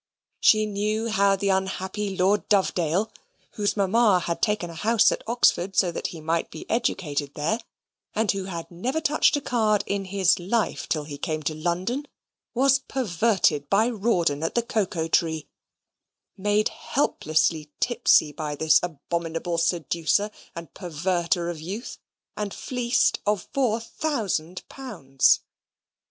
She 0.39 0.65
knew 0.65 1.09
how 1.09 1.35
the 1.35 1.49
unhappy 1.49 2.17
Lord 2.17 2.49
Dovedale, 2.49 3.11
whose 3.51 3.77
mamma 3.77 4.21
had 4.21 4.41
taken 4.41 4.71
a 4.71 4.73
house 4.73 5.11
at 5.11 5.21
Oxford, 5.27 5.75
so 5.75 5.91
that 5.91 6.07
he 6.07 6.19
might 6.19 6.49
be 6.49 6.67
educated 6.71 7.35
there, 7.35 7.59
and 8.15 8.31
who 8.31 8.45
had 8.45 8.71
never 8.71 8.99
touched 8.99 9.37
a 9.37 9.41
card 9.41 9.83
in 9.85 10.05
his 10.05 10.39
life 10.39 10.89
till 10.89 11.03
he 11.03 11.19
came 11.19 11.43
to 11.43 11.53
London, 11.53 12.07
was 12.55 12.79
perverted 12.79 13.69
by 13.69 13.89
Rawdon 13.91 14.41
at 14.41 14.55
the 14.55 14.63
Cocoa 14.63 15.07
Tree, 15.07 15.47
made 16.35 16.69
helplessly 16.69 17.69
tipsy 17.79 18.31
by 18.31 18.55
this 18.55 18.79
abominable 18.81 19.59
seducer 19.59 20.31
and 20.55 20.73
perverter 20.73 21.47
of 21.47 21.61
youth, 21.61 21.99
and 22.35 22.55
fleeced 22.55 23.19
of 23.27 23.47
four 23.53 23.79
thousand 23.79 24.67
pounds. 24.67 25.41